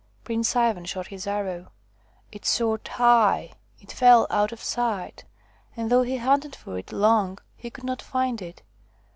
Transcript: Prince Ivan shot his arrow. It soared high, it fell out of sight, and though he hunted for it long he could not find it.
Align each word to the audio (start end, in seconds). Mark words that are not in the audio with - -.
Prince 0.23 0.55
Ivan 0.55 0.85
shot 0.85 1.09
his 1.09 1.27
arrow. 1.27 1.71
It 2.31 2.43
soared 2.43 2.87
high, 2.87 3.51
it 3.79 3.91
fell 3.91 4.25
out 4.31 4.51
of 4.51 4.59
sight, 4.59 5.25
and 5.77 5.91
though 5.91 6.01
he 6.01 6.17
hunted 6.17 6.55
for 6.55 6.79
it 6.79 6.91
long 6.91 7.37
he 7.55 7.69
could 7.69 7.83
not 7.83 8.01
find 8.01 8.41
it. 8.41 8.63